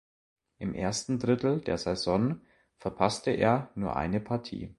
Im 0.57 0.73
ersten 0.73 1.19
Drittel 1.19 1.61
der 1.61 1.77
Saison 1.77 2.41
verpasste 2.79 3.29
er 3.29 3.69
nur 3.75 3.95
eine 3.97 4.19
Partie. 4.19 4.69